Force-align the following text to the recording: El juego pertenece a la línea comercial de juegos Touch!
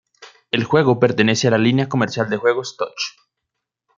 El 0.49 0.63
juego 0.63 0.99
pertenece 0.99 1.47
a 1.47 1.51
la 1.51 1.59
línea 1.59 1.87
comercial 1.87 2.27
de 2.27 2.37
juegos 2.37 2.75
Touch! 2.75 3.15